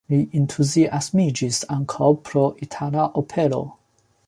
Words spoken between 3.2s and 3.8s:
opero.